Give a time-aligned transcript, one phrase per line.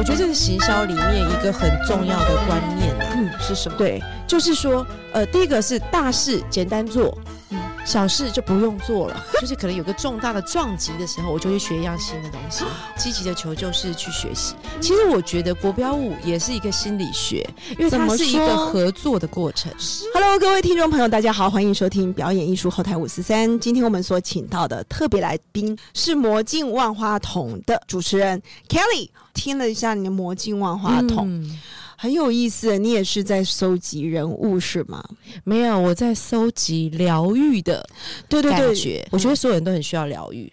[0.00, 3.12] 我觉得这是行销里面一个很重要的观念啊。
[3.18, 3.76] 嗯，是什么？
[3.76, 7.18] 对，就是说，呃，第一个是大事简单做，
[7.50, 9.22] 嗯小事就不用做了。
[9.42, 12.64] 就是可能有个重大的撞击的时候，我就会学一样新的东西。
[12.96, 14.54] 积极的求救是去学习。
[14.80, 17.46] 其实我觉得国标舞也是一个心理学，
[17.78, 19.70] 因为它是一个合作的过程。
[20.14, 23.60] Hello，各位听众朋友，大家好，欢迎收听表演艺术后台五四三。
[23.60, 29.10] 今天我们所请到的特别来宾是魔镜万花筒的主持人 Kelly。
[29.34, 31.58] 听了一下你的魔镜万花筒，嗯
[31.96, 32.78] 很有意思。
[32.78, 35.04] 你也是在收集人物是吗？
[35.44, 37.86] 没有，我在搜集疗愈的
[38.26, 39.06] 对对对。
[39.10, 40.50] 我觉得所有人都很需要疗愈，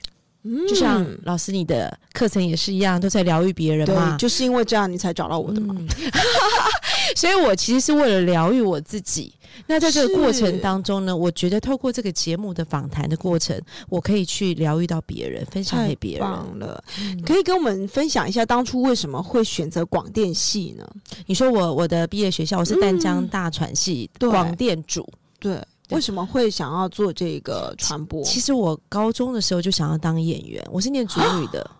[0.47, 4.17] 嗯就像老师你的课程也是一样，都在疗愈别人嘛对，。
[4.17, 5.75] 就是因为这样你才找到我的嘛。
[5.77, 5.87] 嗯
[7.15, 9.33] 所以我其实是为了疗愈我自己。
[9.65, 16.21] 那在这个过程当中呢，我觉得透过这个节目的访谈的过程，我可以去疗愈到别人，分享给别人。
[16.21, 16.83] 棒了！
[16.99, 20.85] 嗯可以跟我们分享一下当初为什么会选择广电系呢？
[21.25, 25.07] 你说我我的毕业学校我是淡江大传系对广电组。
[25.39, 28.23] 对为什么会想要做这个传播？
[28.23, 31.69] 其实我高中的时候就想要当演员，我是念主语的。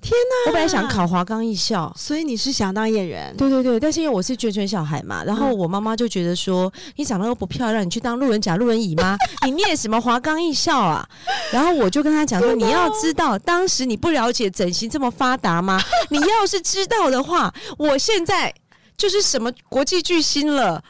[0.00, 0.50] 天哪！
[0.50, 1.92] 我本来想考华冈艺校。
[1.96, 3.34] 所以你是想当演员？
[3.36, 9.16] 对对对，但是因为我是眷村小孩嘛，然后我妈妈就觉得说，你长得又不漂亮，你去当路人甲、路人乙吗？
[9.44, 11.04] 你念什么华冈艺校啊？
[11.52, 15.80] 然后我就跟她讲说，你要知道，当时你不了解整形这么发达吗？
[16.10, 18.54] 你要是知道的话，我现在
[18.96, 20.80] 就是什么国际巨星了。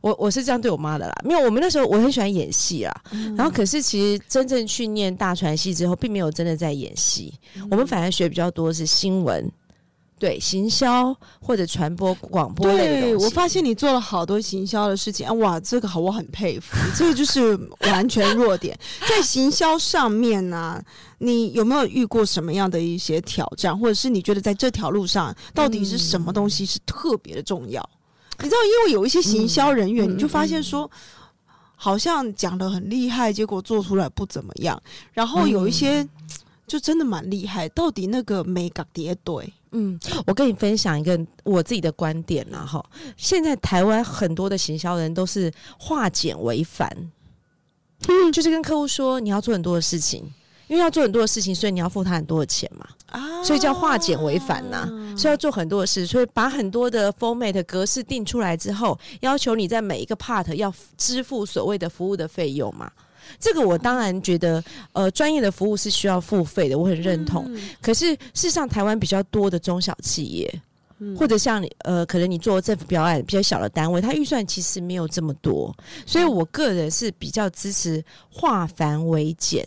[0.00, 3.02] 我我是这样对我妈的啦，没有，我们那时候我很喜欢演戏啦，
[3.36, 7.32] 然后可是其实真正去念大传戏之后，并没有真的在演戏，
[7.70, 9.50] 我们反而学比较多是新闻。
[10.18, 15.32] 对行销或者传播广播类的对，我发现你做了好多行销的事情啊！
[15.32, 17.58] 哇，这个好，我很佩服， 这个就是
[17.90, 18.78] 完全弱点。
[19.10, 20.80] 在行销上面呢、
[21.18, 27.84] 你有没有遇过什么样的一些挑战，或者是你觉得在这条路上到底是什么东西是特别的重要？
[28.38, 30.90] 你知道，因为有一些行销人员，嗯你就发现说。
[31.74, 34.80] 好像讲的很厉害，结果做出来不怎么样。
[35.12, 36.08] 然后有一些、
[36.64, 42.80] 就真的蛮厉害，到底那个美感叠对，嗯，我跟你分享一个我自己的观点啦哈。
[43.16, 46.88] 现在台湾很多的行销人都是化简为繁，
[48.06, 50.32] 嗯，就是跟客户说你要做很多的事情，
[50.72, 53.44] 因为要做很多的事情，所以你要付他很多的钱嘛，啊。
[53.44, 62.90] 所以叫化简为繁呐、所以要做很多的事，所以把很多的 format 格式定出来之后，要求你在每一个 part 要支付所谓的服务的费用嘛。
[63.38, 67.44] 这个我当然觉得，呃，专业的服务是需要付费的，我很认同。
[67.48, 67.60] 嗯。
[67.82, 70.62] 可是事实上，台湾比较多的中小企业，
[71.00, 71.14] 嗯。
[71.18, 79.66] 或者像你呃，可能你做政府标案比较小的单位，它预算其实没有这么多，所以我个人是比较支持化繁为简。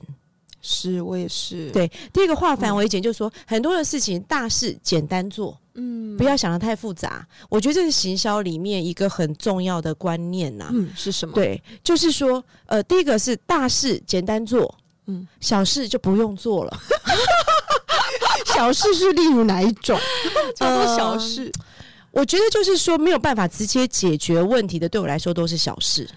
[0.67, 7.25] 是我也是，对第一个化繁为简，就是说很多的事情大事简单做，嗯不要想的太复杂。
[7.49, 14.63] 我觉得这是行销里面一个很重要的观念呐、嗯是什么？，对，就是说，呃，第一个是大事简单做，
[15.05, 16.81] 嗯嗯，小事就不用做了。
[18.55, 19.99] 小事是例如哪一种？
[20.55, 21.51] 叫做呃小事，
[22.11, 26.09] 我觉得就是说没有办法直接解决问题的，对我来说都是小事，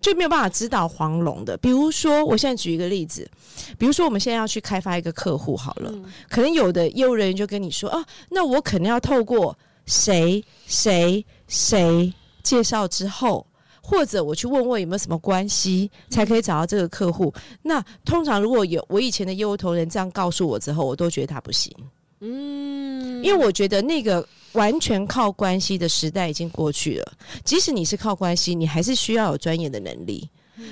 [0.00, 1.56] 就没有办法指导黄龙的。
[1.58, 3.30] 比如说，我现在举一个例子，
[3.78, 5.92] 比如说我们现在要去开发一个客户好了，
[6.28, 9.56] 可能有的业务人员就跟你说，哦、那我可能要透过
[9.86, 12.12] 谁谁谁
[12.42, 13.46] 介绍之后。
[13.82, 17.34] 或者我去问问有没有什么关系，才可以找到这个客户。
[17.62, 21.74] 那通常如果有我以前的业务同仁这样告诉我之后，我都觉得他不行。
[22.20, 27.12] 嗯，因为我觉得那个完全靠关系的时代已经过去了。
[27.44, 30.28] 即使你是靠关系，你还是需要有专业的能力。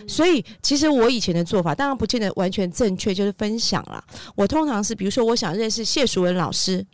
[0.06, 4.04] 所以，其实我以前的做法，当然不见得完全正确，就是分享啦。
[4.34, 6.84] 我通常是，比如说，我想认识谢淑文老师，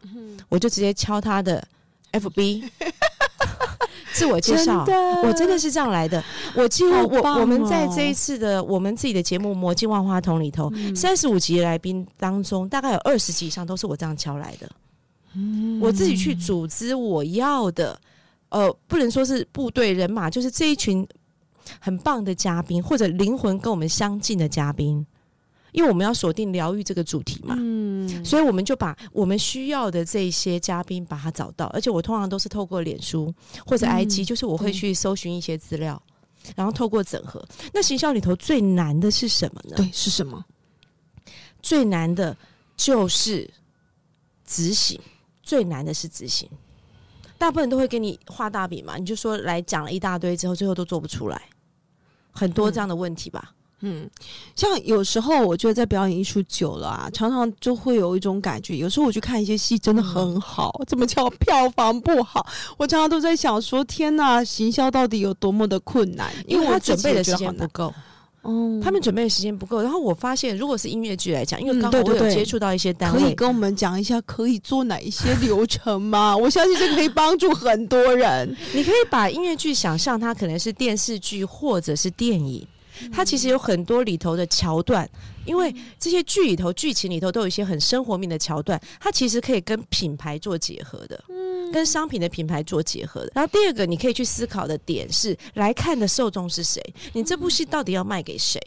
[0.49, 1.67] 我就直接敲他的
[2.13, 2.63] FB，
[4.15, 4.87] 自我介绍。
[5.23, 6.25] 我真的是这样来的。
[6.55, 14.71] 我几乎我我们在哦这一次的我们自己的节目《魔镜万花筒》里头，三十五集来宾当中，大概有二十集以上都是我这样敲来的。
[15.81, 18.01] 我自己去组织我要的，
[18.51, 21.07] 呃，不能说是部队人马，就是这一群
[21.81, 25.05] 很棒的嘉宾，或者灵魂跟我们相近的嘉宾。
[25.75, 33.35] 因为我们要锁定疗愈这个主题嘛，嗯，所以我们就把我们需要的这些嘉宾把它找到，而且我通常都是透过脸书
[33.67, 36.01] 或者 IG，、就是我会去搜寻一些资料，
[36.55, 37.45] 然后透过整合。
[37.73, 39.75] 那行销里头最难的是什么呢？
[39.77, 40.45] 对，是什么？
[41.61, 42.37] 最难的
[42.77, 43.51] 就是
[44.47, 45.01] 执行，
[45.43, 46.49] 最难的是执行。
[47.37, 51.49] 大部分都会给你画大饼嘛，你就说来讲了一大堆之后，最后都做不出来，
[52.31, 53.53] 很多这样的问题吧。
[53.53, 53.64] 嗯，
[54.57, 58.77] 像有时候我觉得在表演艺术久了啊，常常就会有一种感觉。
[58.77, 62.47] 有时候我去看一些戏，真的很好，怎么叫 票房不好？
[62.79, 66.33] 我常常都在想说，天呐，行销到底有多么的困难？
[66.47, 67.35] 因为他准备的时。
[67.35, 67.93] 间不够，
[68.45, 69.83] 嗯，他们准备的时间不够。
[69.83, 76.37] 然后我发现，如果是音乐剧来讲，因为嗯刚好我接触到一些单位，可以跟我们讲一下可以做哪一些流程吗？
[76.37, 78.57] 我相信这可以帮助很多人。
[78.73, 82.65] 你可以把音乐剧想象它可能是电视剧或者是电影，
[83.13, 85.09] 它其实有很多里头的桥段，
[85.45, 91.23] 因为这些剧里头剧情里头都有一些很生活面的桥段，它其实可以跟品牌做结合的，
[91.73, 93.33] 跟商品的品牌做结合的。
[93.35, 96.83] 然后第二个，你可以去思考的点是，来看的受众是谁？
[97.13, 98.61] 你这部戏到底要卖给谁？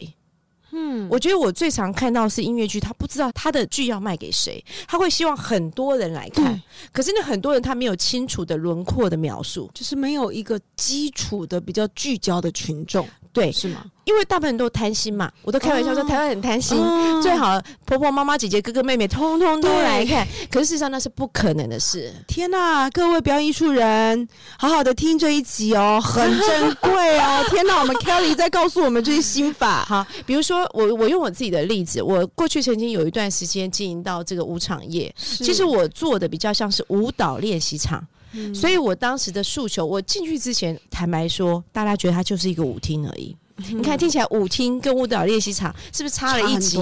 [0.70, 13.84] 嗯，我觉得我最常看到是音乐剧，他不知道他的剧要卖给谁，他会希望很多人来看对，可是那很多人他没有清楚的轮廓的描述，就是没有一个基础的比较聚焦的群众，对，是吗？
[14.04, 22.10] 因为大部分人都贪心嘛，我都开玩笑说哦台湾很贪心，哦最好婆婆妈妈姐姐哥哥妹妹通通都对来看，可是事实上那是不可能的事。
[22.26, 24.26] 天呐，各位表演艺术人，
[24.58, 27.44] 好好的听这一集哦， 很珍贵哦。
[27.50, 29.84] 天呐，我们 Kelly 在告诉我们这些心法。
[29.84, 38.02] 好，比如说我我用我自己的例子，我过去曾经有一段时间经营到这个舞场业，其实我做的比较像是舞蹈练习场。
[38.32, 43.36] 嗯所以我当时的诉求，我进去之前，坦白说，大家觉得它就是一个舞厅而已。
[43.72, 46.78] 你看，听起来舞厅跟舞蹈练习场是不是差了一级？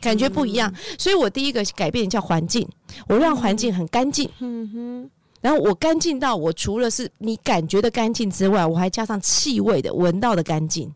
[0.00, 0.72] 感觉不一样。
[0.98, 2.68] 所以我第一个改变叫环境，
[3.06, 4.28] 我让环境很干净。
[4.40, 5.10] 嗯哼，
[5.40, 10.92] 然后我干净到我除了是你感觉的干净之外，我还加上气味的闻到的干净。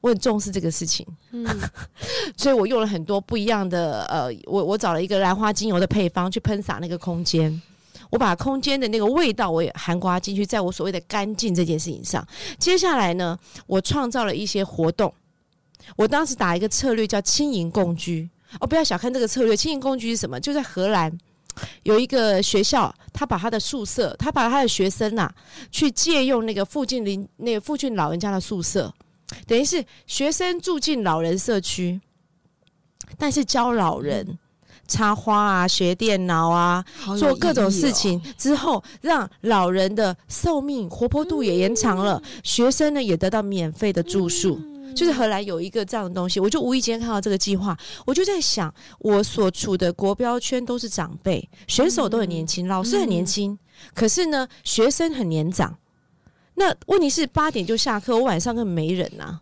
[0.00, 1.44] 我很重视这个事情，嗯
[2.36, 7.60] 所以我用了很多不一样的呃，我我找了一个兰花精油的配方去喷洒那个空间。
[8.10, 12.26] 我把空间的那个味道我也含刮进去，在我所谓的干净这件事情上。
[12.58, 15.12] 接下来呢，我创造了一些活动。
[15.96, 18.28] 我当时打一个策略叫轻盈共居。
[18.58, 20.40] 哦，不要小看这个策略，轻盈共居是什么？
[20.40, 21.16] 就在荷兰
[21.84, 25.32] 有一个学校，他把他的宿舍，他把他的学生呐、
[25.70, 28.92] 去借用那个附近邻那个附近老人家的宿舍，
[29.46, 32.00] 等于是学生住进老人社区，
[33.16, 34.36] 但是教老人。
[34.90, 36.84] 插花啊，学电脑啊，
[37.16, 44.60] 做各种事情之后，让老人的寿命、活泼度也延长了，学生呢也得到免费的住宿。
[44.96, 53.56] 就是荷兰有一个这样的东西，我就无意间看到这个计划，我就在想，我所处的国标圈都是长辈，选手都很年轻，老师很年轻，
[53.94, 55.76] 可是呢，学生很年长。
[56.54, 59.38] 那问题是八点就下课，我晚上根本没人呐、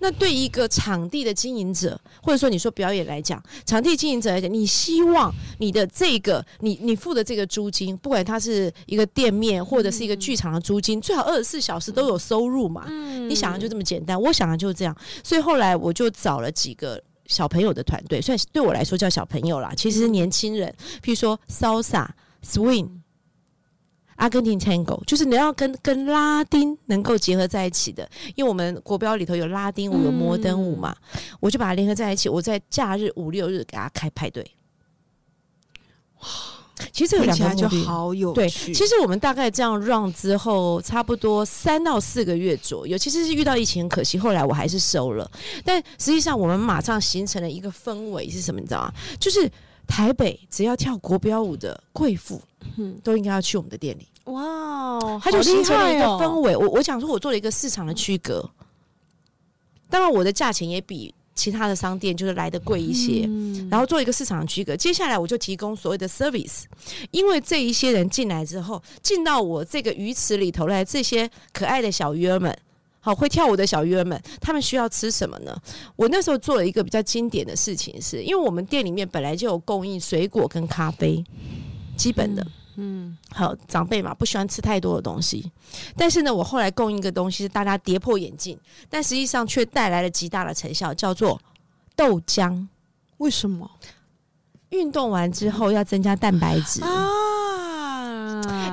[0.00, 12.86] 那对一个场地的经营者，或者说你说表演来讲，场地经营者来讲，你希望你的这个你你付的这个租金，不管它是一个店面或者是一个剧场的租金，最好二十四小时都有收入嘛。
[12.88, 14.96] 嗯你想的就这么简单，我想的就是这样。
[15.22, 22.08] 所以后来我就找了几个小朋友的团队，算是对我来说叫小朋友啦，其实是年轻人，譬如说 salsa、
[22.42, 22.88] swing。
[24.20, 30.94] 阿根廷 Tango 就是你要跟跟拉丁能够结合在一起的，因为我们国标里头有拉丁舞、有摩登舞嘛，
[31.40, 32.28] 我就把它联合在一起。
[32.28, 34.48] 我在假日五六日给他开派对。
[36.20, 36.28] 哇
[36.92, 37.68] 其实这个目的。
[37.68, 38.48] 对，好有对。
[38.48, 45.30] 其实我们大概这样 run 之后，差不多三到四个月左右，其实是遇到疫情，很可惜，后来我还是收了。
[45.64, 48.60] 但实际上，我们马上形成了一个氛围是什么？
[48.60, 48.92] 你知道吗？
[49.18, 49.50] 就是
[49.86, 52.40] 台北只要跳国标舞的贵妇，
[52.78, 54.06] 嗯都应该要去我们的店里。
[54.24, 56.56] 哇哦，它就形成了一个氛围。
[56.56, 58.48] 我我想说，我做了一个市场的区隔。
[59.88, 63.24] 当然，我的价钱也比其他的商店就是来的贵一些。
[63.26, 66.64] 嗯然后做一个市场的区隔，接下来我就提供所谓的 service，
[67.12, 72.56] 因为这一些人进来之后，进到我这个鱼池里头来，这些可爱的小鱼儿们，
[72.98, 75.56] 好会跳舞的小鱼儿们，他们需要吃什么呢？
[75.94, 81.24] 我那时候做了一个比较经典的事情是，因为我们店里面本来就有供应水果跟咖啡，
[82.00, 82.46] 基本的。
[82.76, 85.52] 嗯好，长辈嘛不喜欢吃太多的东西，
[85.96, 91.38] 但是呢，我后来供应一个东西是大家跌破眼镜，但实际上却带来了极大的成效，叫做
[91.94, 92.66] 豆浆。
[93.18, 93.70] 为什么
[94.70, 96.82] 运动完之后要增加蛋白质。
[96.82, 97.06] 啊？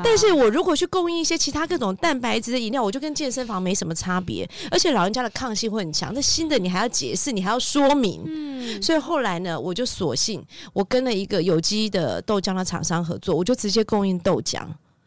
[0.04, 6.14] 但是我如果去供应一些其他各种蛋白质的饮料，我就跟健身房没什么差别，而且老人家的抗性会很强。
[6.14, 14.62] 那新的你还要解释，你还要说明，嗯所以后来呢，我就索性我跟了一个有机的豆浆的厂商合作，我就直接供应豆浆。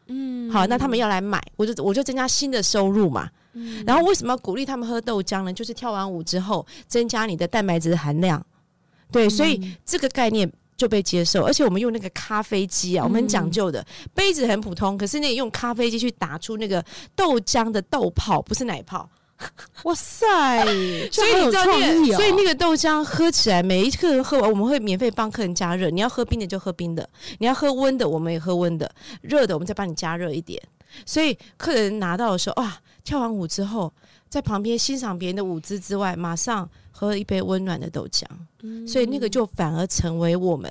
[0.06, 3.28] 嗯好，那他们要来买，我就我就增加新的收入嘛。
[3.52, 5.52] 嗯然后为什么要鼓励他们喝豆浆呢？
[5.52, 8.44] 就是跳完舞之后增加你的蛋白质的含量。
[9.12, 13.84] 对，所以嗯这个概念就被接受，而且我们用那个咖啡机啊，我们很讲究的，
[14.14, 16.82] 杯子很普通，可是那用咖啡机去打出那个
[17.14, 19.06] 豆浆的豆泡，不是奶泡。
[19.84, 20.64] 哇塞！
[21.12, 25.90] 所以你知道那个，所以那个豆浆喝起来，每一客人喝完，我们会免费帮客人加热。
[25.90, 27.06] 你要喝冰的就喝冰的，
[27.38, 30.62] 你要喝温的，我们也喝温的，热的我们再帮你加热一点。
[31.06, 33.92] 所以客人拿到的时候，哇，跳完舞之后，
[34.30, 38.25] 在旁边欣赏别人的舞姿之外，马上喝一杯温暖的豆浆。
[38.87, 40.70] 所以那个就反而成为我们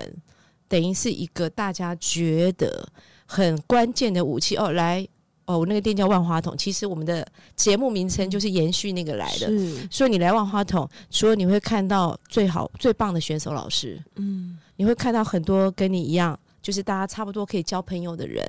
[0.67, 2.87] 等于是一个大家觉得
[3.25, 4.71] 很关键的武器哦。
[4.71, 5.05] 来
[5.45, 9.47] 哦，我那个店叫万花筒，其实我们的节目名称就是延续那个来的。
[9.47, 18.45] 是所以你来万花筒，除了你会看到最好最棒的选手老师，嗯，你会看到很多跟你一样，就是大家差不多可以交朋友的人。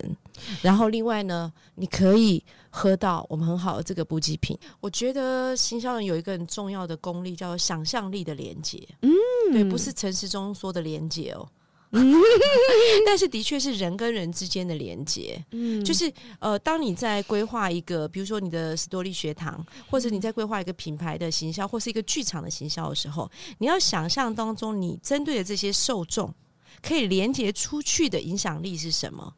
[0.63, 4.59] 然后另外呢，你可以喝到我们很好的这个补给品。
[4.81, 8.87] 我觉得行销人有一个很重要的功力，叫做想象力的连接。
[9.03, 9.11] 嗯，
[9.53, 11.49] 对，不是陈时中说的连接哦。
[13.05, 23.29] 但是的确是人跟人之间的连接，嗯就是呃，当你在规划一个，比如说你的史多利学堂，或者你在规划一个品牌的行销，或是一个剧场的行销的时候，
[23.59, 26.33] 你要想象当中你针对的这些受众
[26.81, 29.35] 可以连接出去的影响力是什么。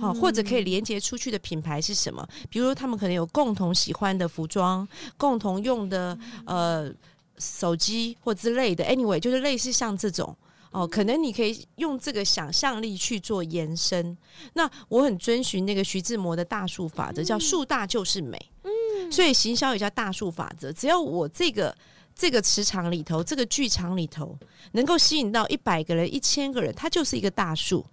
[0.00, 2.26] 好，或者可以连接出去的品牌是什么？
[2.48, 6.90] 比如说，他们可能有共同喜欢的服装，共同用的呃
[7.38, 8.84] 手机或之类的。
[8.84, 10.36] Anyway，就是类似像这种
[10.70, 14.16] 哦，可能你可以用这个想象力去做延伸。
[14.54, 18.38] 那我很遵循那个徐志摩的大数法则，叫树大就是美。
[18.62, 20.72] 嗯，所以行销也叫大数法则。
[20.72, 21.76] 只要我这个
[22.14, 24.38] 这个磁场里头，这个剧场里头，
[24.72, 27.84] 能够吸引到一百个人、一千个人，它就是一个大树，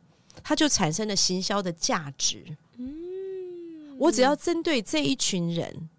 [0.48, 2.42] 它就产生了行销的价值。
[2.78, 5.90] 嗯，我只要针对这一群人，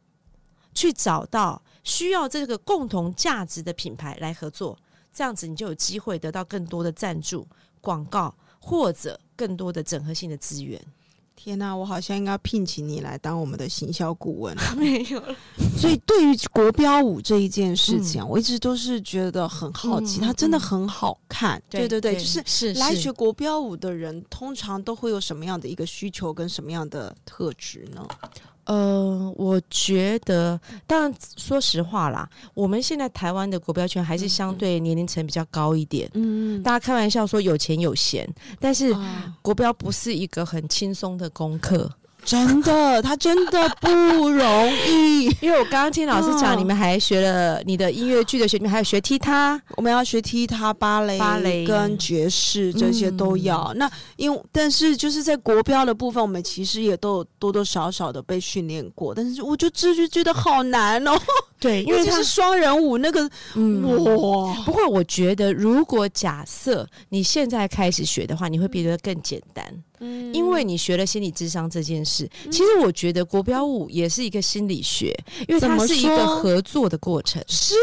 [0.73, 4.79] 去找到需要这个共同价值的品牌来合作，
[5.13, 7.47] 这样子你就有机会得到更多的赞助、
[7.83, 10.83] 广告或者更多的整合性的资源。
[11.41, 14.57] 天哪、我好像应该聘请你来当我们的行销顾问。
[14.77, 15.35] 没有了，
[15.79, 21.63] 所以对于国标舞这一件事情啊，我一直都是觉得很好奇，嗯它真的很好看。
[21.71, 28.05] 对对对，就是是来学国标舞的人，通常都会有什么样的一个需求跟什么样的特质呢？
[28.69, 36.09] 呃，我觉得，当然说实话啦，我们现在台湾的国标圈还是相对年龄层比较高一点。
[36.13, 38.29] 嗯，大家开玩笑说有钱有闲，
[38.61, 41.91] 但是啊国标不是一个很轻松的功课。
[42.25, 43.91] 真的，他真的不
[44.29, 45.25] 容易。
[45.41, 51.67] 因为我刚刚听老师讲，嗯你们还学了你的音乐剧的学，你们还有学踢踏，我们要学踢踏、芭蕾、芭蕾。
[51.67, 53.73] 跟爵士这些都要。
[53.77, 61.19] 那因为但是就是在国标的部分，我们其实也都有多多少少的被训练过，但是我就这就觉得好难哦，
[61.59, 63.83] 对， 因为它是双人舞那个，嗯。
[63.99, 69.65] 哇，不过我觉得，如果假设你现在开始学的话，你会变得更简单，
[70.01, 70.33] 嗯。
[70.33, 72.29] 因为你学了心理智商这件事。
[72.51, 77.43] 其实我觉得国标舞也是一个心理学，因为它是一个合作的过程。
[77.47, 77.75] 是，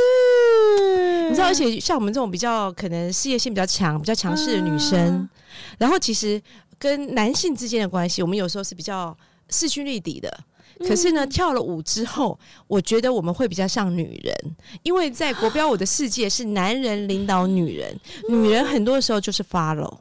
[1.29, 5.29] 你知道，而且像我们这种比较可能事业性比较强、比较强势的女生，嗯。
[5.77, 6.41] 然后其实
[6.77, 9.17] 跟男性之间的关系，我们有时候是比较
[9.50, 10.31] 势均力敌的。
[10.79, 14.36] 可是呢，跳了舞之后，我觉得我们会比较像女人，
[14.84, 19.98] 因为在国标舞的世界是男人领导女人，女人很多时候就是 follow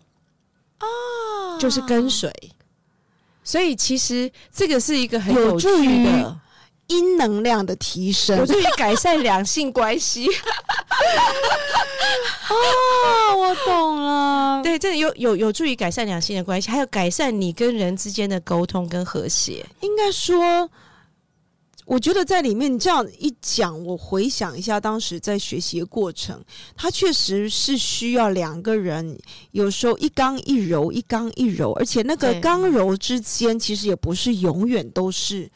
[0.84, 2.32] 啊就是跟随。
[3.42, 6.40] 所以其实这个是一个很有助趣于的，
[6.86, 10.26] 阴能量的提升有助于改善两性关系。
[12.48, 14.62] 哦，我懂了。
[14.62, 19.64] 对，这有有有助于改善两性的关系，还有改善你跟人之间的沟通跟和谐。
[19.80, 20.68] 应该说，
[21.84, 26.42] 我觉得在里面你这样一讲，我回想一下当时在学习的过程，
[26.74, 29.18] 它确实是需要两个人，
[29.50, 35.50] 有时候一刚一柔，一刚一柔，而且那个对刚柔之间，其实也不是永远都是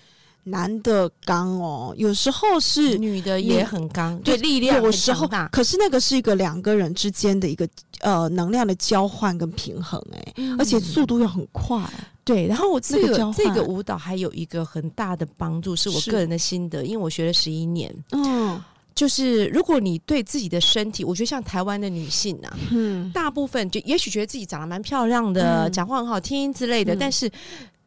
[0.45, 2.99] 男的刚哦，有时候是。
[2.99, 7.69] 女的也很刚，对对力量有时候可是那个是一个两个人之间的一个
[8.01, 11.83] 呃能量的交换跟平衡、哎、而且速度要很快。
[12.29, 12.47] 对。
[12.47, 17.93] 然后我这个那个这个舞蹈还有一个很大的帮助，是我个人的心得，因为我学了十一年。
[18.13, 18.63] 嗯。
[18.95, 25.73] 就是如果你对自己的身体，我觉得像台湾的女性啊，嗯，大部分就也许觉得自己长得蛮漂亮的，嗯。
[25.73, 26.99] 讲话很好听之类的，嗯。
[26.99, 27.31] 但是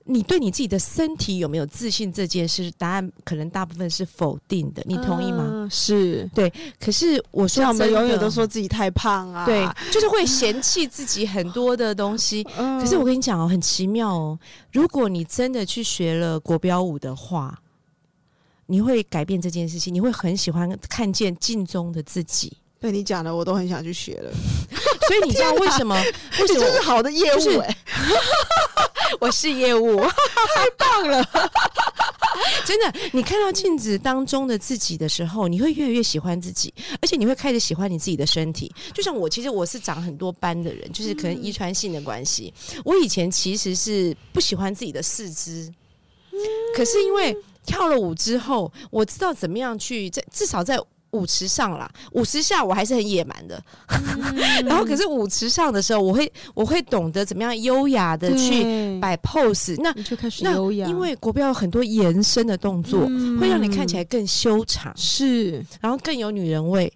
[0.05, 4.81] 你对你自己的身体有没有自信这件事，答案可能大部分是否定的。
[4.85, 5.47] 你同意吗？
[5.51, 6.29] 嗯是。
[6.79, 12.45] 可是我说我们永远都说自己太胖啊，对，就是会嫌弃自己很多的东西。
[12.57, 14.39] 嗯可是我跟你讲哦，很奇妙哦，
[14.71, 17.59] 如果你真的去学了国标舞的话，
[18.65, 22.57] 你会改变这件事情，你会很喜欢看见镜中的自己。
[22.79, 24.31] 被你讲的，我都很想去学了。
[25.07, 25.95] 所以你知道为什么？
[26.39, 27.77] 为什么这是么好的业就是务哎、
[29.19, 29.99] 我是业务？
[30.55, 31.23] 太棒了！
[32.65, 38.73] 真的，你看到镜子当中的自己的时候，你会越来越喜欢自己，而且你会开始喜欢你自己的身体。
[38.93, 42.53] 就像我，其实我是长很多斑的人，就是可能遗传性的关系。
[42.83, 45.71] 我以前其实是不喜欢自己的四肢，
[46.75, 50.79] 可是因为跳了舞之后，我知道怎么样去在至少在。
[51.11, 53.61] 舞池上啦，舞池下我还是很野蛮的。
[54.65, 59.75] 然后，可是舞池上的时候，我会我会懂得怎么样优雅的去摆 pose。
[59.81, 63.01] 那你就开始优雅，因为国标有很多延伸的动作，
[63.39, 66.91] 会让你看起来更修长，是，然后更有女人味，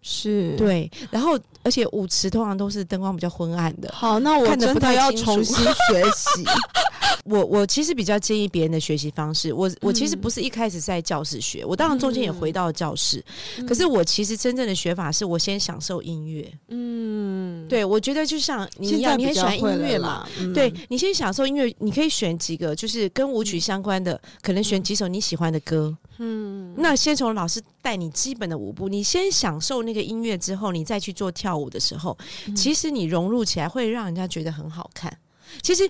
[0.00, 0.90] 是对。
[1.10, 3.90] 然后，而且舞池通常都是灯光比较昏暗的。
[3.92, 6.44] 好，那我真的要重新学习。
[7.24, 9.52] 我我其实比较建议别人的学习方式。
[9.52, 13.24] 我我其实不是一开始在教室学，我当然中间也回到教室。
[13.66, 16.52] 可是我其实真正的学法是我先享受音乐。
[16.68, 20.28] 嗯，对，我觉得就像你一样，你很喜欢音乐嘛？
[20.52, 25.96] 对你先享受音乐，你可以选几个就是跟舞曲相关的，可能选几首你喜欢的歌。
[26.18, 32.18] 嗯，那先从老师带你基本的舞步，你先享受那个音乐之后，你再去做跳舞的时候，
[32.56, 35.16] 其实你融入起来会让人家觉得很好看。
[35.62, 35.88] 其实。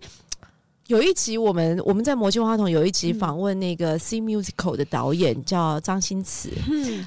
[0.88, 6.50] 有一集我们我们在魔镜话筒有一集访问那个 C Musical 的导演叫张新慈，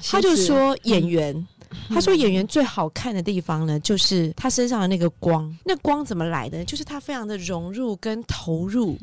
[0.02, 1.46] 他就说演员。
[1.88, 5.54] 他说：“演员最好看的地方呢， 就是他身上的那个光。
[5.64, 6.64] 那光怎么来的？
[6.64, 8.96] 就是他非常的融入跟投入，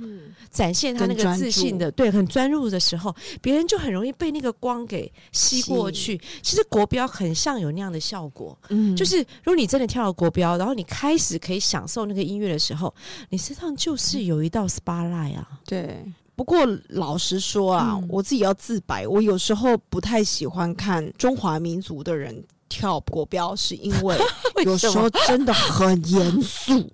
[0.50, 6.20] 展现他那个自信的，对，很专注的时候，别人就很容易被那个光给吸过去。
[6.41, 12.93] 其实国标很像有那样的效果，嗯，就是如果你真的跳了国标，然后你开始可以享受那个音乐的时候，
[13.29, 15.48] 你身上就是有一道 spotlight 啊。
[15.65, 16.03] 对，
[16.36, 22.43] 不过老实说啊，我自己要自白，我有时候不太喜欢看中华民族的人。”
[22.74, 24.18] 跳国标是因为
[24.65, 26.92] 有时候真的很严肃，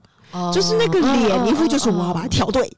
[0.53, 2.69] 就是那个脸一副就是我要把它跳对，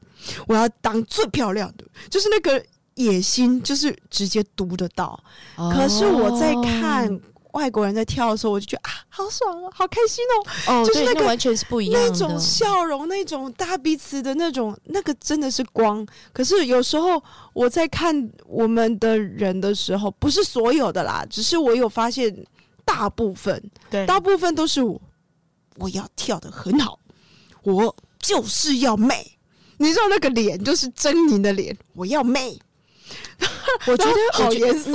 [0.46, 5.18] 我要当最漂亮的，就是那个野心就是直接读得到。
[5.56, 7.20] 可是我在看
[7.54, 10.80] 外国人在跳的时候，我就觉得啊，好爽啊，好开心哦！
[10.80, 16.06] 哦，就是那个完全是不一样那种笑容，那种大彼此的那种，那个真的是光。
[16.32, 22.32] 可是有时候我在看我们的人的时候，不是所有的啦，只是我有发现。
[22.84, 25.00] 大部分，对，大部分都是我，
[25.76, 26.98] 我要跳的很好，
[27.62, 29.38] 我就是要美。
[29.78, 32.58] 你知道那个脸就是狰狞的脸，我要美。
[33.86, 34.92] 我觉得好严肃。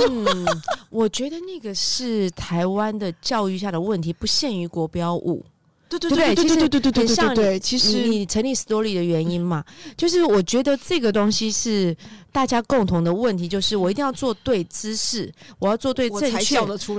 [0.90, 5.44] 我觉得那个是台湾的教育下的问题，不限于国标舞。
[5.88, 9.64] 对对对对对对对对，像对，其实你成立 story 的原因嘛，
[9.96, 11.96] 就是我觉得这个东西是
[12.30, 16.56] 大家共同的问题，就是我一定要做对姿势，我要做对正确，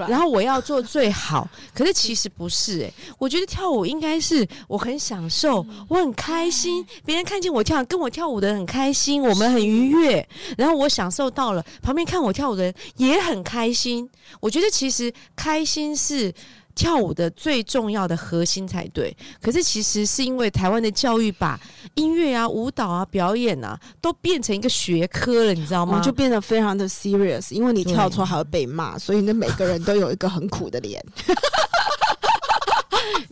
[0.08, 1.47] 然后我要做最好。
[1.73, 14.10] 可是其实不是诶，我觉得跳舞应该是我很享受，我很开心，别人看见我跳，跟我跳舞的人很开心，我们很愉悦，然后我享受到了，旁边看我跳舞的人也很开心。
[14.39, 16.34] 我觉得其实开心是。
[16.80, 21.60] 跳舞的最重要的核心才对，可是其实是因为台湾的教育把
[21.96, 26.00] 音乐啊、舞蹈啊、表演啊都变成一个学科了，你知道吗？
[26.00, 31.06] 就变得非常的 serious，因为你跳错还会被骂，所以那每个人都有一个很苦的脸。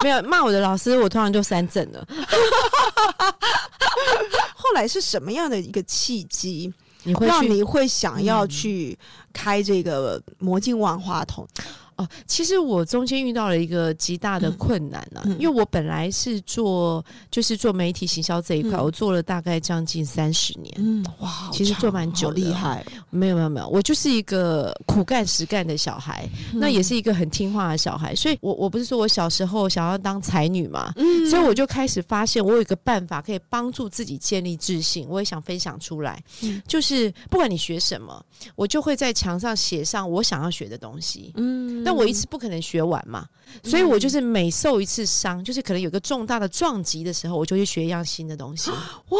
[0.03, 2.05] 没有骂我的老师，我突然就三振了。
[4.55, 8.99] 后来是什么样的一个契机，你会让你会想要去
[9.31, 11.47] 开这个魔镜万花筒？
[11.97, 22.85] 哦，其实我中间遇到了一个极大的困难呢，因为我本来是做就是做媒体行销这一块，我做了大概将近三十年，嗯，哇，其实做蛮久，厉害。
[23.09, 36.21] 没有没有没有，我就是一个苦干实干的小孩，那也是一个很听话的小孩，所以我我不是说我小时候想要当才女嘛，嗯，所以我就开始发现我有一个办法可以帮助自己建立自信，我也想分享出来，
[36.67, 38.23] 就是不管你学什么，
[38.55, 41.83] 我就会在墙上写上我想要学的东西，嗯。
[41.87, 43.25] 但我一次不可能学完嘛，
[43.63, 48.69] 所以我就是每受一次伤，就是可能有个重大的撞击的时候，我就去学一样新的东西。
[49.07, 49.19] 哇，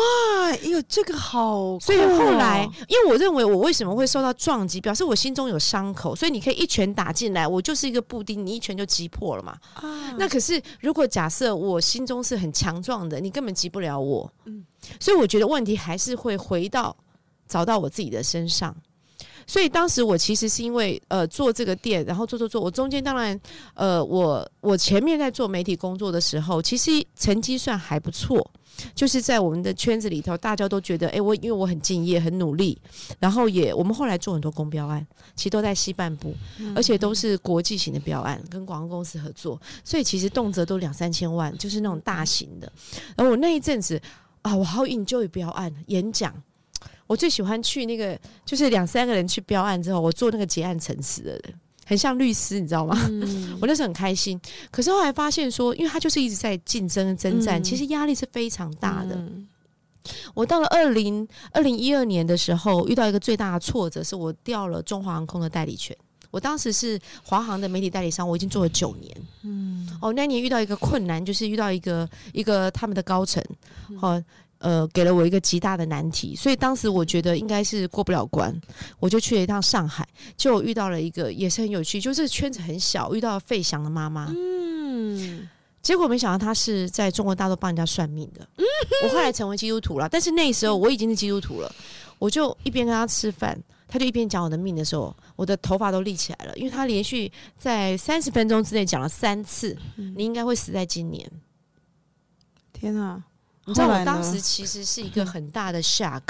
[0.49, 1.80] 哎呦，这个好！
[1.80, 9.58] 所以后来，因为我认为我为什么会受到撞击，表示我心中有伤口，所以你可以一拳打进来，我就是一个布丁，你一拳就击破了嘛。
[9.75, 14.30] 啊，那可是如果假设我心中是很强壮的，你根本击不了我。
[14.43, 14.65] 嗯，
[14.99, 16.93] 所以我觉得问题还是会回到
[17.47, 18.75] 找到我自己的身上。
[19.48, 23.40] 所以当时我其实是因为呃做这个店，然后做做做，我中间当然
[23.74, 28.46] 呃我我前面在做媒体工作的时候，其实成绩算还不错，
[28.94, 32.78] 就是在我们的圈子里头，大家都觉得哎我因为我很敬业很努力，
[33.20, 36.36] 然后也我们后来做很多公标案，其实都在西半部，
[36.76, 42.70] 而且都是国际型的标案，跟广告公司合作，所以其实动辄都两三千万，就是那种大型的。
[43.16, 44.02] 然后我那一阵子
[44.42, 46.34] 啊，我好 enjoy 标案演讲。
[47.08, 51.41] 我最喜欢去那个，就是两三个人去标案之后，我做那个结案陈词的人，
[51.86, 52.96] 很像律师，你知道吗？
[53.10, 54.39] 嗯 我那时候很开心。
[54.70, 59.15] 可是后来发现说，因为他就是一直在竞争征战，嗯其实压力是非常大的。
[59.15, 59.48] 嗯
[60.34, 65.93] 我到了二零二零一二年的时候，遇到一个最大的挫折，是我调了中华航空的代理权。
[66.32, 69.17] 我当时是华航的媒体代理商，我已经做了九年。
[69.43, 73.43] 嗯哦，那年遇到一个困难，就是遇到一个一个他们的高层，
[74.02, 74.24] 哦，
[74.60, 78.54] 呃，给了我一个极大的难题，所以当时我觉得应该是过不了关，
[79.00, 85.48] 我就去了一趟上海，就遇到了一个也是很有趣，就是圈子很小，遇到了费翔的妈妈，嗯，
[85.82, 88.48] 结果没想到他是在中国大陆帮人家算命的。
[89.04, 91.72] 我后来成为基督徒了，但是那时候我已经是基督徒了，
[92.17, 93.56] 我就一边跟他吃饭，
[93.88, 99.78] 他就一边讲我的命的时候，我的头发都立起来了，因为他连续在三十分钟之内讲了三次，
[100.15, 101.30] 你应该会死在今年。
[102.74, 103.24] 天啊！
[103.67, 106.21] 你知道我当时其实是一个很大的 shock，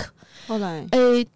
[0.47, 1.27] 后来诶、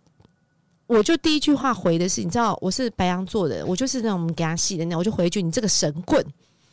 [0.87, 6.25] 我就第一句话回的是，你知道我是白羊座的，我就是那种给他戏的那种，我就回一句：“你这个神棍。”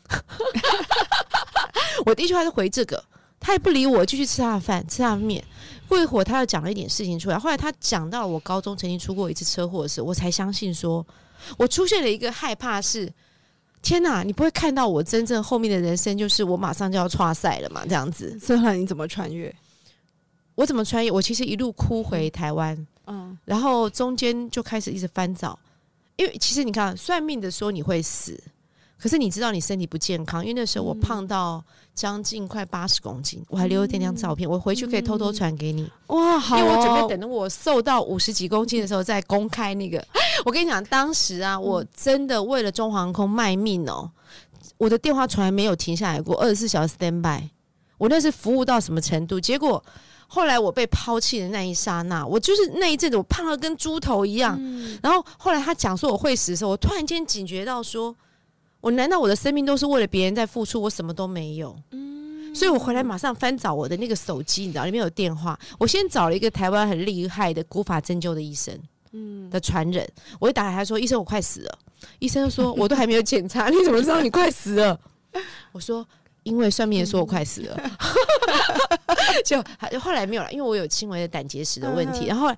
[2.06, 3.04] 我第一句话是回这个，
[3.38, 5.44] 他也不理我，继续吃他的饭，吃他的面。
[5.86, 7.38] 过一会儿，他又讲了一点事情出来。
[7.38, 11.06] 后来他讲到我高中曾经出过一次车祸的时候，我才相信说，
[11.58, 13.12] 我出现了一个害怕是：
[13.88, 17.86] 天哪，你不会看到我真正后面的人生，就是我马上就要跨赛了嘛？
[17.86, 19.50] 这样子，所以你怎么穿越？
[20.54, 21.10] 我怎么穿越？
[21.10, 22.76] 我其实一路哭回台湾。
[23.06, 25.58] 嗯然后中间就开始一直翻找，
[26.16, 28.38] 因为其实你看算命的说你会死，
[29.00, 31.62] 可是你知道你身体不健康，因为那时候我胖到
[31.94, 40.04] 将近快八十公斤，我还留了这张照片，我回去可以偷偷传给你，哇，好哦，因为我准备等着我瘦到五十几公斤的时候再公开那个。
[40.44, 44.10] 我跟你讲，当时啊，我真的为了中华航空卖命哦，
[44.76, 47.48] 我的电话从来没有停下来过，二十四小时 stand by，
[47.98, 49.40] 我那是服务到什么程度？
[49.40, 49.82] 结果。
[50.30, 54.58] 后来我被抛弃的那一刹那，我就是那一阵子我胖到跟猪头一样。
[54.60, 58.14] 嗯然后后来他讲说我会死的时候，我突然间警觉到说，
[58.80, 60.80] 我难道我的生命都是为了别人在付出？
[60.80, 61.76] 我什么都没有。
[62.54, 65.58] 所以我回来马上翻找我的那个手机，你知道里面有电话。
[65.78, 68.76] 我先找了一个台湾很厉害的古法针灸的医生，
[69.12, 70.08] 嗯的传人。
[70.40, 71.78] 我一打给他说：“医生，我快死了。”
[72.18, 74.98] 医生就说：“我都还没有检查，你怎么知道你快死了？”
[75.72, 76.04] 我说
[76.42, 77.90] ：“因为算命的说我快死了。
[79.44, 82.24] 就还后来没有了，因为我有轻微的胆结石的问题。
[82.24, 82.48] 嗯然后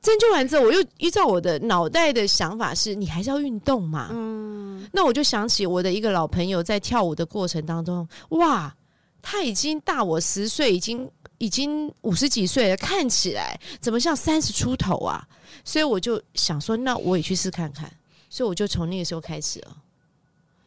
[0.00, 4.08] 针灸完之后，我又依照我的脑袋的想法是，你还是要运动嘛。
[4.12, 8.74] 嗯那我就想起我的一个老朋友在跳舞的过程当中，哇，
[9.20, 15.26] 他已经大我十岁，已经已经五十几岁了，看起来怎么像三十出头啊？
[15.64, 17.92] 所以我就想说，那我也去试看看。
[18.30, 19.76] 所以我就从那个时候开始了，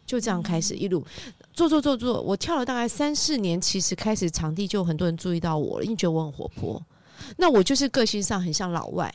[0.06, 1.04] 就这样开始一路
[1.54, 2.22] 做做做做。
[2.22, 6.84] 我跳了大概三四年，其实开始场地就有很多人注意到我了，因为觉得我很活泼。
[7.38, 9.14] 那我就是个性上很像老外。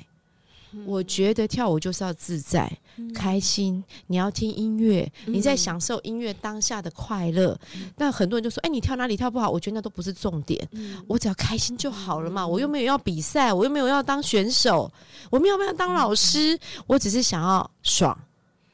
[0.85, 2.71] 我觉得跳舞就是要自在、
[3.14, 7.59] 开心，你要听音乐，你在享受音乐当下的快乐。
[7.97, 10.69] 那很多人就说：“哎，你跳哪里跳不好？”我觉得那都不是重点，
[11.07, 12.47] 我只要开心就好了嘛。
[12.47, 14.92] 我又没有要比赛，我又没有要当选手，
[15.31, 18.19] 我没有要当老师，我只是想要爽。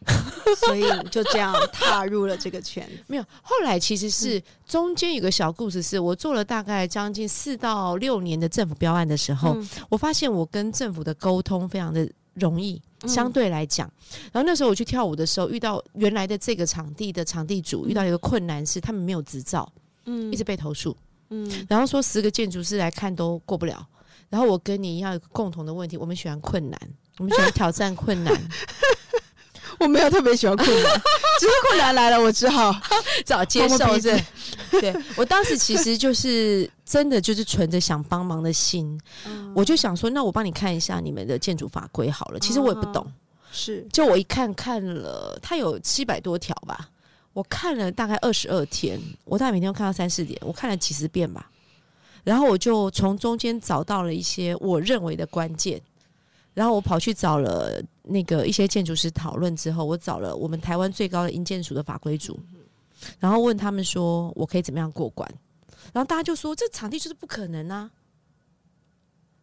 [0.65, 3.03] 所以就这样踏入了这个圈子。
[3.07, 9.69] 没有，后来其实是中间有个小故事，是我做了大概将近四到六年的政府标案的时候，嗯。
[9.89, 13.09] 我发现我跟政府的沟通非常的容易，嗯。
[13.09, 13.91] 相对来讲。
[14.33, 19.71] 然后那时候我去跳舞的时候，遇到原来的这个场地的场地主遇到一个困难是，他们没有执照，
[20.07, 20.33] 嗯。
[20.33, 20.97] 一直被投诉，
[21.31, 21.67] 嗯。
[21.69, 23.87] 然后说十个建筑师来看都过不了。
[24.29, 26.81] 然后我跟你一样有一个共同的问题，我们喜欢困难，
[27.19, 28.35] 我们喜欢挑战困难，
[29.83, 30.93] 我没有特别喜欢困难，
[31.41, 32.75] 只是困难来了，我只好
[33.27, 34.19] 找接受这。
[34.81, 42.39] 对我当时其实就是真的就是存着想帮忙的心，嗯我就想说，那我帮你看一下你们的建筑法规好了。
[42.41, 43.07] 其实我也不懂，
[43.53, 46.89] 是就我一看看了，它有七百多条吧，
[47.35, 51.51] 我看了大概二十二天，我大概每天都看到三四点，我看了几十遍吧。
[52.25, 55.79] 然后我就从中间找到了一些我认为的关键，
[56.55, 62.39] 然后我跑去找了那个一些建筑师讨论之后，我找了我们台湾最高的营建署的法规组，
[63.19, 65.29] 然后问他们说我可以怎么样过关，
[65.93, 67.91] 然后大家就说这场地就是不可能啊，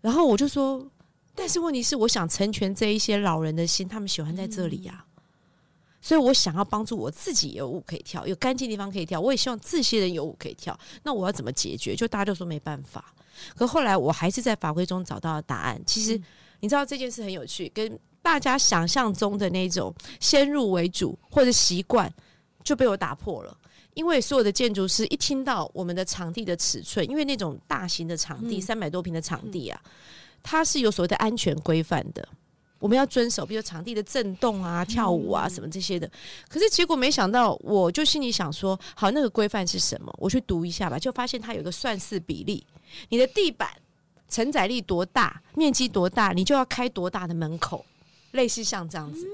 [0.02, 0.86] 然后我就说，
[1.34, 5.04] 但是问题是我想成全这一些老人的心，他们喜欢在这里呀、
[6.02, 10.78] 所以我想要帮助我自己有舞可以跳，有干净地方可以跳，我也希望这些人有舞可以跳。
[11.04, 11.96] 那我要怎么解决？
[11.96, 13.14] 就大家都说没办法。
[13.56, 15.82] 可后来我还是在法规中找到了答案。
[15.86, 16.22] 其实
[16.60, 22.12] 你知道这件事很有趣，跟大家想象中的那种先入为主或者习惯
[22.64, 23.58] 就被我打破了。
[23.96, 29.82] 因为所有的建筑师一听到我们的场地的尺寸，因为那种大型的场地嗯三百多平的场地啊，
[30.42, 32.26] 它是有所谓的安全规范的，
[32.78, 36.10] 我们要遵守，比如场地的震动啊、跳舞啊什么这些的。
[36.48, 40.14] 可是结果没想到，我就心里想说，好，那个规范是什么？
[40.18, 42.66] 我去读一下吧，就发现它有一个算式比例，
[43.10, 43.70] 你的地板
[44.30, 47.86] 承载力多大，面积多大，你就要开多大的门口，
[48.32, 49.28] 类似像这样子。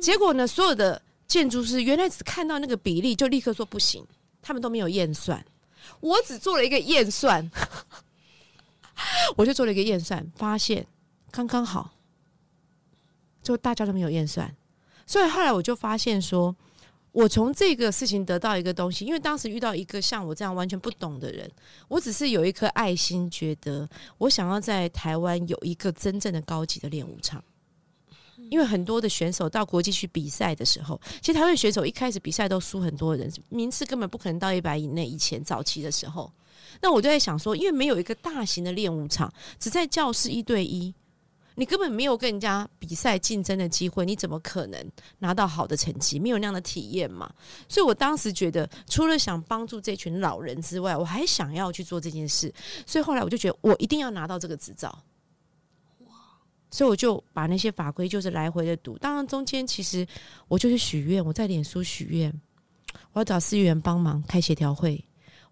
[0.00, 4.04] 结果呢，所有的建筑师原来只看到那个比例，就立刻说不行，
[4.42, 5.44] 他们都没有验算。
[6.00, 7.48] 我只做了一个验算，
[9.36, 10.86] 我就做了一个验算，发现
[11.30, 11.92] 刚刚好，
[13.42, 14.54] 就大家都没有验算。
[15.06, 16.54] 所以后来我就发现说，
[17.12, 21.50] 我从这个事情得到一个东西，因为当时遇到一个像我这样完全不懂的人，
[21.88, 27.42] 我只是有一颗爱心，觉得我想要在台湾有一个真正的高级的练舞场。
[28.50, 35.06] 因为很多的选手到国际去比赛的时候，其实台湾选手一开始比赛都输很多人，名次根本不可能到一百以内。
[35.06, 36.30] 以前早期的时候，
[36.80, 40.92] 那我就在想说，因为没有一个大型的练舞场，只在教室一对一，
[41.54, 46.18] 你根本没有跟人家比赛竞争的机会，你怎么可能拿到好的成绩？
[46.18, 47.32] 没有那样的体验嘛。
[47.68, 52.52] 所以我当时觉得，除了想帮助这群老人之外，我还想要去做这件事。
[52.86, 54.96] 所以后来我就觉得，我一定要拿到这个执照。
[56.70, 60.06] 所以我就把那些法规就是来回的读，当然中间其实
[60.48, 62.32] 我就是许愿，我在脸书许愿，
[63.12, 65.04] 我要找司议员帮忙开协调会，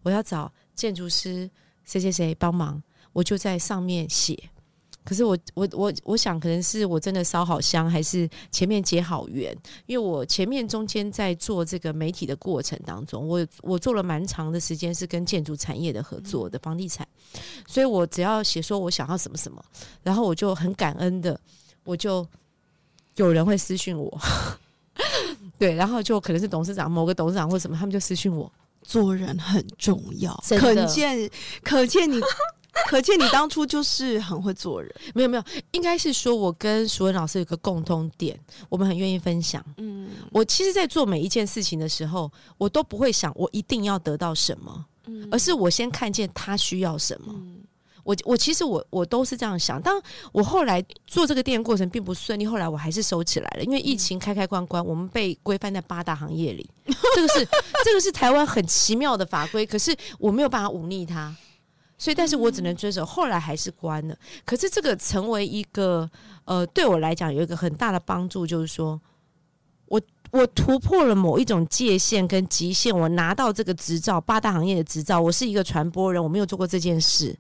[0.03, 1.51] 我要找建筑师
[1.85, 2.83] 谁谁谁帮忙，
[3.13, 4.35] 我就在上面写。
[5.11, 9.53] 可是我我我我想可能是我真的烧好香，还是前面结好缘？
[9.87, 17.05] 因为我前面中间在做这个媒体的过程当中，我我做了蛮长的时间是跟建筑产业的合作的房地产，
[17.67, 19.61] 所以我只要写说我想要什么什么，
[20.05, 21.41] 然后我就很感恩的，
[21.83, 22.25] 我就
[23.17, 24.17] 有人会私讯我，
[25.59, 28.49] 对，然后就可能是董事长某个董事长或什么，他们就私讯我，
[28.85, 31.29] 做人很重要，可见
[31.65, 32.21] 可见你。
[32.89, 39.65] 可见你当初就是很会做人，没有没有，应该是说我跟淑文老师有个共通点，我们很愿意分享。
[39.77, 47.35] 嗯，我其实，在做每一件事情的时候，我都不会想我一定要得到什么，嗯而是我先看见他需要什么。
[48.03, 49.81] 我我其实我我都是这样想。
[49.81, 50.01] 当
[50.33, 56.69] 我后来做这个店过程并不顺利，后来我还是收起来了，因为疫情开开关关，我们被规范在八大行业里，
[57.15, 57.47] 这个是
[57.85, 61.37] 这个是台湾很奇妙的法规，可是我没有办法忤逆它。
[62.01, 63.05] 所以，但是我只能遵守。
[63.05, 64.17] 后来还是关了。
[64.47, 66.11] 可是，这个成为一个
[66.47, 68.99] 呃，对我来讲有一个很大的帮助，就是说
[69.85, 75.21] 我我突破了某一种界限跟极限，我拿到这个执照，八大行业的执照。
[75.21, 77.37] 我是一个传播人，我没有做过这件事。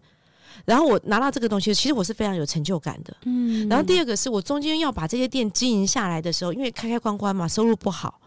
[0.66, 3.16] 然后我拿到这个东西，其实我是非常有成就感的。
[3.24, 3.66] 嗯。
[3.66, 8.20] 然后第二个是我中间要把这些店经营下来的时候，因为开开关关嘛，收入不好。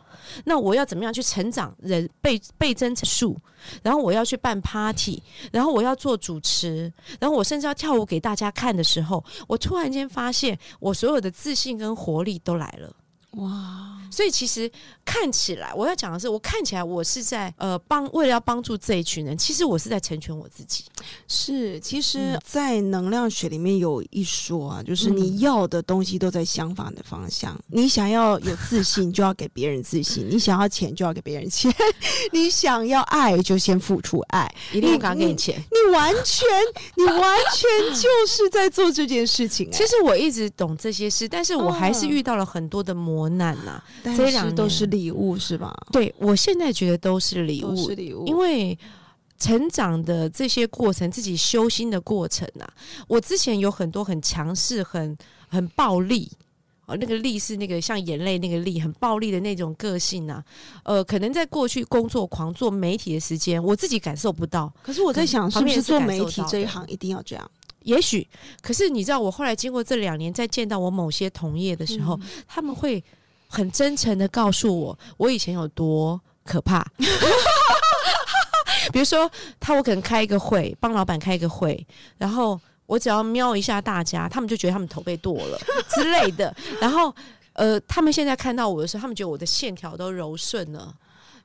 [0.45, 3.37] 那我要怎么样去成长人倍倍增数？
[3.81, 12.93] 然后我要去办 party，然后我要做主持，然后我甚至要跳舞给大家看的时候，我突然间发现我所有的自信跟活力都来了。
[13.31, 13.99] 哇！
[14.13, 14.71] 所以其实
[15.03, 20.83] 看起来，我要讲的是，我看起来我是在呃帮，为了要帮助这一群人，其实我是在成全我自己。
[21.27, 27.59] 是，其实，在能量学里面有一说啊，就是你要的东西都在相反的方向。
[27.67, 31.71] 你想要有自信，就要给别人自信；你想要钱，就要给别人钱；
[32.31, 34.47] 你想要爱，就先付出爱。
[34.71, 36.47] 一定要给你钱，你完全，
[36.97, 39.71] 你完全就是在做这件事情。
[39.71, 43.81] 其实我一直懂这些事，但是我还是遇到了很多的磨难呐。
[44.03, 45.73] 这两都是礼物，是吧？
[45.91, 48.77] 对，我现在觉得都是礼物，是礼物，因为
[49.39, 52.67] 成长的这些过程，自己修心的过程啊。
[53.07, 56.29] 我之前有很多很强势、很很暴力
[56.85, 60.43] 哦，那个力是那个像眼泪那个力，很暴力的那种个性啊。
[60.83, 64.73] 呃，可能在过去工作狂做媒体的时间，我自己感受不到。
[64.83, 67.51] 可是我在想，是不是做媒体这一行一定要这样？
[67.83, 68.27] 也许，
[68.61, 73.03] 可是你知道，我后来经过这两年，再见到我某些同业的时候，他们会。
[73.53, 76.83] 很真诚的告诉我，我以前有多可怕。
[78.91, 81.85] 比如说，他我可能开一个会，帮老板开一个会，
[82.17, 85.59] 然后我只要瞄一下大家，他们就觉得他们头被剁了
[85.93, 86.53] 之类的。
[86.81, 87.13] 然后，
[87.53, 90.91] 呃，他们现在看到我的时候，他们觉得我的线条都柔顺了。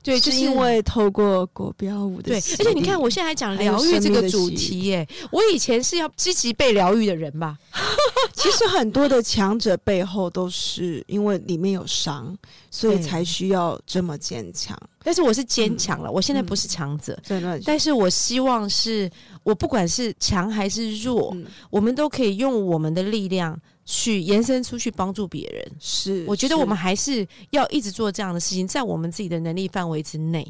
[0.09, 7.59] 对，就是因为透过国标舞的，对，而且你看，我现在还讲疗愈这个主题，耶，我以前是要积极被疗愈的人吧？
[8.33, 12.35] 其实很多的强者背后都是因为里面有伤，
[12.71, 14.79] 所以才需要这么坚强。
[15.03, 17.61] 但是我是坚强了，我现在不是强者，真的。
[17.64, 19.11] 但是我希望是
[19.42, 21.37] 我不管是强还是弱，
[21.68, 23.59] 我们都可以用我们的力量。
[23.90, 30.46] 去延伸出去帮助别人，是我觉得我们还是要一直做这样的事情，在我们自己的能力范围之内。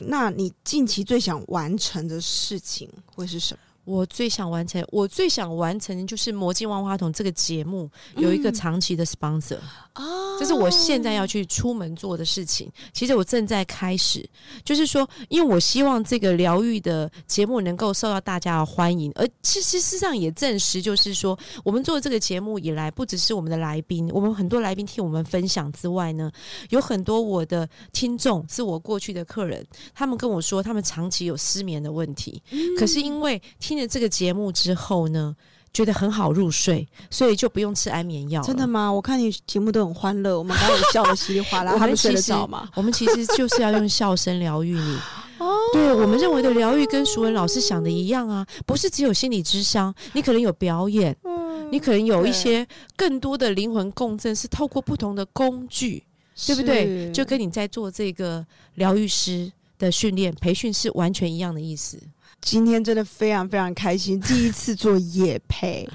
[0.00, 3.60] 那你近期最想完成的事情会是什么？
[3.84, 9.56] 我最想完成，我最想完成的就是《魔镜万花筒》这个节目有一个长期的 sponsor，、
[10.02, 12.70] 啊这是我现在要去出门做的事情。
[12.92, 14.28] 其实我正在开始，
[14.64, 26.30] 就是说，因为我希望这个疗愈的节目能够受到大家的欢迎，而其实事实上也证实，就是说，我们做这个节目以来，不只是我们的来宾，我们很多来宾替我们分享之外呢，
[26.70, 32.40] 有很多我的听众是我过去的客人，他们跟我说，他们长期有失眠的问题，
[32.78, 35.34] 可是因为听了这个节目之后呢，
[35.72, 38.42] 觉得很好入睡，所以就不用吃安眠药。
[38.42, 38.92] 真的吗？
[38.92, 42.68] 我看你节目都很欢乐，我们刚刚也笑得稀里哗啦， 我们他们睡得着吗？
[42.74, 44.98] 我们其实就是要用笑声疗愈你。
[45.38, 56.02] 哦对我们认为的疗愈，跟淑文老师想的一样啊，不是只有心理智商，你可能有表演，嗯你可能有一些更多的灵魂共振，是透过不同的工具，
[56.46, 57.12] 对不对？
[57.12, 62.00] 就跟你在做这个疗愈师的训练培训是完全一样的意思。
[62.40, 65.88] 今天真的非常非常开心，第一次做夜配，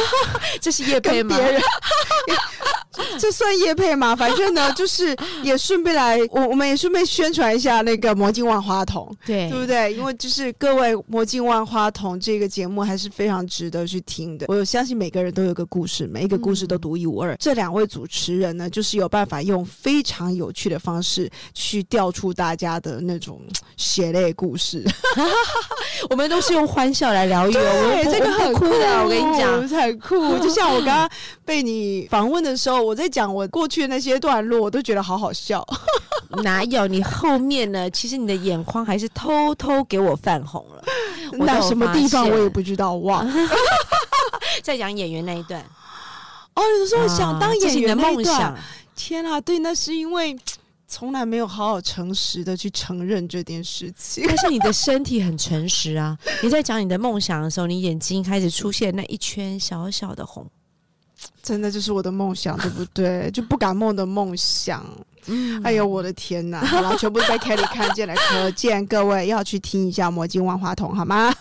[0.60, 1.36] 这是夜配吗？
[1.36, 1.60] 别人。
[3.16, 4.14] 这算夜配吗？
[4.16, 9.94] 反正呢， 就是也顺便来，我我们也顺便宣传一下那个魔镜万花筒，对对不对？
[9.94, 14.46] 因为就是各位魔镜万花筒这个节目还是非常值得去听的。
[14.48, 17.36] 我相信每个人都有个故事，每一个故事都独一无二。
[17.36, 23.40] 这两位主持人呢，就是有办法用非常有趣的方式去调出大家的那种
[23.76, 24.84] 血泪故事。
[26.10, 27.60] 我们都是用欢笑来疗愈哦。
[27.60, 30.38] 我们不这个很我们不哭的，我跟你讲，很酷。
[30.42, 31.10] 就像我刚刚
[31.44, 35.66] 被你访问的时候，我在讲我过去的那些段落，我都觉得好好笑。
[36.42, 37.88] 哪有你后面呢？
[37.90, 40.84] 其实你的眼眶还是偷偷给我泛红了。
[41.32, 43.26] 那什么地方我也不知道，哇！
[44.62, 45.62] 在讲演员那一段，
[46.54, 48.56] 哦，有时候想当演员那一段梦想，
[48.94, 50.36] 天啊，对，那是因为
[50.88, 54.24] 从来没有好好诚实的去承认这件事情。
[54.26, 56.18] 但是你的身体很诚实啊！
[56.42, 60.44] 你在讲你的梦想的时候，你眼睛开始出现那一圈小小的红。
[61.42, 63.30] 真的就是我的梦想，对不对？
[63.32, 64.84] 就不敢梦的梦想。
[65.26, 66.64] 嗯哎呦，我的天哪！
[66.64, 71.34] 好了， 全部被 Kelly 看见了，可见各位要去听一下《魔镜万花筒》，好吗？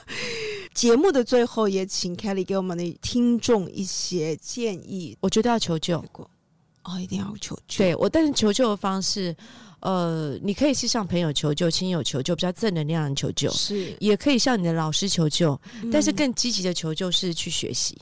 [0.74, 5.16] 节目的最后，也请 Kelly 给我们的听众一些建议。
[5.22, 6.04] 我觉得要求救。
[6.88, 7.80] 哦，一定要求救。
[7.80, 9.36] 对我，但是求救的方式，
[9.82, 15.60] 呃，你可以是向朋友求救、亲友求救，比较正能量的求救，是，也可以向你的老师求救。
[15.91, 17.97] 但是嗯更积极的求救是去学习，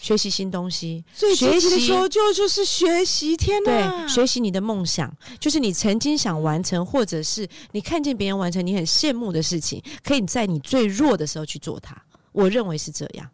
[0.00, 3.36] 学习新东西，最积极的求救就是学习。
[3.36, 12.00] 天哪，对，学习你的梦想，就是你曾经想完成，或者是你看见别人完成你很羡慕的事情，可以在你最弱的时候去做它。
[12.30, 13.28] 我认为是这样。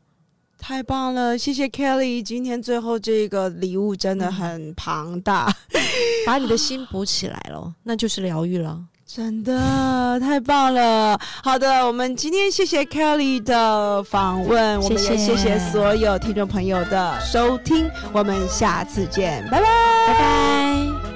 [0.59, 2.21] 太棒了，谢谢 Kelly。
[2.21, 5.51] 今天最后这个礼物真的很庞大，
[6.27, 8.79] 把你的心补起来了，那就是疗愈了。
[9.07, 11.19] 真的太棒了。
[11.43, 19.67] 好的，我们今天谢谢 Kelly 的访问，我们也谢谢谢谢所有听众朋友的收听，我们下次见，拜拜。
[20.07, 21.08] 拜拜。